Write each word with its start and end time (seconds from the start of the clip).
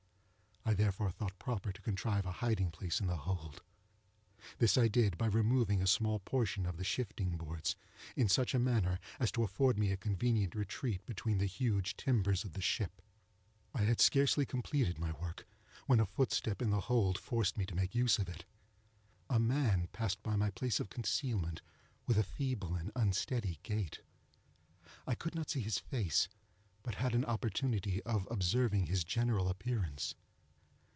I 0.63 0.75
therefore 0.75 1.09
thought 1.09 1.37
proper 1.39 1.73
to 1.73 1.81
contrive 1.81 2.23
a 2.25 2.33
hiding 2.33 2.69
place 2.69 2.99
in 3.01 3.07
the 3.07 3.17
hold. 3.17 3.63
This 4.59 4.77
I 4.77 4.87
did 4.87 5.17
by 5.17 5.25
removing 5.25 5.81
a 5.81 5.87
small 5.87 6.19
portion 6.19 6.67
of 6.67 6.77
the 6.77 6.83
shifting 6.83 7.35
boards, 7.35 7.75
in 8.15 8.29
such 8.29 8.53
a 8.53 8.59
manner 8.59 8.99
as 9.19 9.31
to 9.31 9.43
afford 9.43 9.79
me 9.79 9.91
a 9.91 9.97
convenient 9.97 10.53
retreat 10.53 11.03
between 11.07 11.39
the 11.39 11.47
huge 11.47 11.97
timbers 11.97 12.45
of 12.45 12.53
the 12.53 12.61
ship. 12.61 13.01
I 13.73 13.81
had 13.81 13.99
scarcely 13.99 14.45
completed 14.45 14.99
my 14.99 15.11
work, 15.13 15.47
when 15.87 15.99
a 15.99 16.05
footstep 16.05 16.61
in 16.61 16.69
the 16.69 16.81
hold 16.81 17.17
forced 17.17 17.57
me 17.57 17.65
to 17.65 17.75
make 17.75 17.95
use 17.95 18.19
of 18.19 18.29
it. 18.29 18.45
A 19.31 19.39
man 19.39 19.87
passed 19.91 20.21
by 20.21 20.35
my 20.35 20.51
place 20.51 20.79
of 20.79 20.91
concealment 20.91 21.61
with 22.05 22.19
a 22.19 22.23
feeble 22.23 22.75
and 22.75 22.91
unsteady 22.95 23.59
gait. 23.63 24.03
I 25.07 25.15
could 25.15 25.33
not 25.33 25.49
see 25.49 25.61
his 25.61 25.79
face, 25.79 26.29
but 26.83 26.95
had 26.95 27.15
an 27.15 27.25
opportunity 27.25 28.01
of 28.03 28.27
observing 28.29 28.85
his 28.85 29.03
general 29.03 29.49
appearance. 29.49 30.13